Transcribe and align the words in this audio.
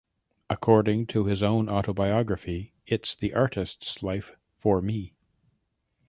According 0.49 1.05
to 1.13 1.25
his 1.25 1.43
own 1.43 1.69
autobiography, 1.69 2.73
It's 2.87 3.13
the 3.13 3.35
Artists' 3.35 4.01
Life 4.01 4.35
for 4.57 4.81
Me! 4.81 5.13